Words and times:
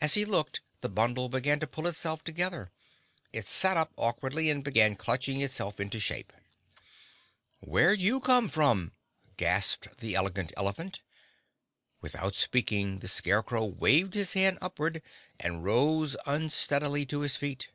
As 0.00 0.14
he 0.14 0.24
looked 0.24 0.62
the 0.80 0.88
bundle 0.88 1.28
began 1.28 1.60
to 1.60 1.66
pull 1.68 1.86
itself 1.86 2.24
together. 2.24 2.72
It 3.32 3.46
sat 3.46 3.76
up 3.76 3.92
awkwardly 3.96 4.50
and 4.50 4.64
began 4.64 4.96
clutching 4.96 5.40
itself 5.42 5.78
into 5.78 6.00
shape. 6.00 6.32
"Where'd 7.60 8.00
you 8.00 8.18
come 8.18 8.48
from?" 8.48 8.90
gasped 9.36 9.98
the 9.98 10.16
Elegant 10.16 10.50
Elephant. 10.56 11.02
Without 12.00 12.34
speaking, 12.34 12.98
the 12.98 13.06
Scarecrow 13.06 13.64
waved 13.64 14.14
his 14.14 14.32
hand 14.32 14.58
upward 14.60 15.02
and 15.38 15.62
rose 15.62 16.16
unsteadily 16.26 17.06
to 17.06 17.20
his 17.20 17.36
feet. 17.36 17.68